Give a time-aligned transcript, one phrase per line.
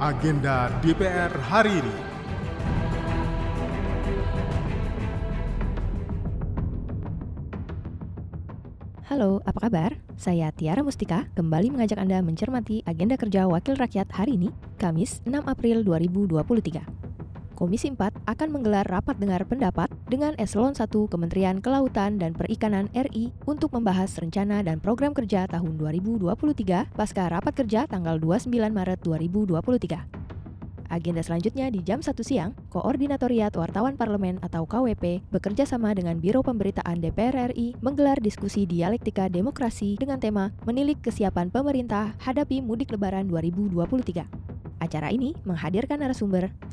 [0.00, 1.96] agenda DPR hari ini.
[9.04, 10.00] Halo, apa kabar?
[10.16, 14.48] Saya Tiara Mustika, kembali mengajak Anda mencermati agenda kerja Wakil Rakyat hari ini,
[14.80, 17.09] Kamis 6 April 2023.
[17.60, 23.36] Komisi 4 akan menggelar rapat dengar pendapat dengan Eselon 1 Kementerian Kelautan dan Perikanan RI
[23.44, 30.88] untuk membahas rencana dan program kerja tahun 2023 pasca rapat kerja tanggal 29 Maret 2023.
[30.88, 36.40] Agenda selanjutnya di jam 1 siang, Koordinatoriat Wartawan Parlemen atau KWP bekerja sama dengan Biro
[36.40, 43.28] Pemberitaan DPR RI menggelar diskusi dialektika demokrasi dengan tema Menilik Kesiapan Pemerintah Hadapi Mudik Lebaran
[43.28, 44.49] 2023.
[44.80, 46.48] Acara ini menghadirkan narasumber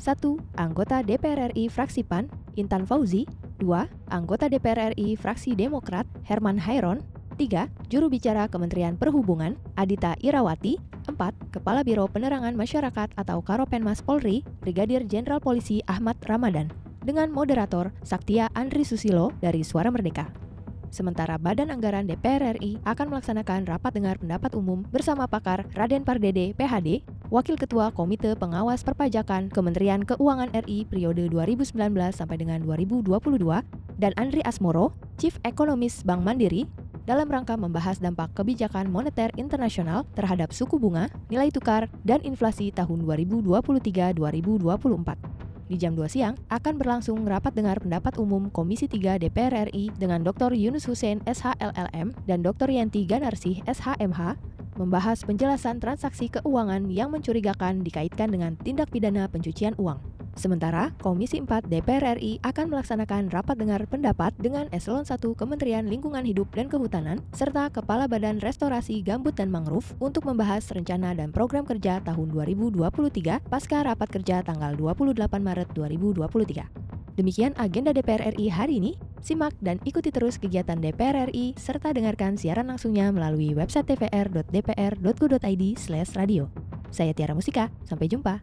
[0.56, 3.28] Anggota DPR RI Fraksi PAN, Intan Fauzi
[3.60, 3.68] 2.
[4.08, 7.04] Anggota DPR RI Fraksi Demokrat, Herman Hairon
[7.36, 7.68] 3.
[7.92, 11.52] Juru bicara Kementerian Perhubungan, Adita Irawati 4.
[11.52, 16.72] Kepala Biro Penerangan Masyarakat atau Karopenmas Polri, Brigadir Jenderal Polisi Ahmad Ramadan,
[17.04, 20.48] dengan moderator Saktia Andri Susilo dari Suara Merdeka.
[20.88, 26.56] Sementara Badan Anggaran DPR RI akan melaksanakan rapat dengar pendapat umum bersama pakar Raden Pardede,
[26.56, 31.76] PhD, Wakil Ketua Komite Pengawas Perpajakan Kementerian Keuangan RI periode 2019
[32.08, 33.04] sampai dengan 2022,
[34.00, 36.64] dan Andri Asmoro, Chief Economist Bank Mandiri,
[37.04, 43.04] dalam rangka membahas dampak kebijakan moneter internasional terhadap suku bunga, nilai tukar, dan inflasi tahun
[43.04, 45.68] 2023-2024.
[45.68, 50.24] Di jam 2 siang akan berlangsung rapat dengar pendapat umum Komisi 3 DPR RI dengan
[50.24, 50.56] Dr.
[50.56, 52.72] Yunus Hussein SHLLM dan Dr.
[52.72, 54.47] Yanti Ganarsih SHMH
[54.78, 59.98] membahas penjelasan transaksi keuangan yang mencurigakan dikaitkan dengan tindak pidana pencucian uang.
[60.38, 66.22] Sementara, Komisi 4 DPR RI akan melaksanakan rapat dengar pendapat dengan Eselon 1 Kementerian Lingkungan
[66.22, 71.66] Hidup dan Kehutanan serta Kepala Badan Restorasi Gambut dan Mangrove untuk membahas rencana dan program
[71.66, 77.18] kerja tahun 2023 pasca rapat kerja tanggal 28 Maret 2023.
[77.18, 78.94] Demikian agenda DPR RI hari ini.
[79.18, 86.48] Simak dan ikuti terus kegiatan DPR RI serta dengarkan siaran langsungnya melalui website tvr.dpr.go.id/radio.
[86.88, 88.40] Saya Tiara Musika, sampai jumpa.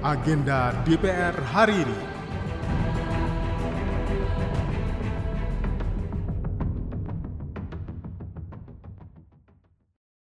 [0.00, 2.19] Agenda DPR hari ini.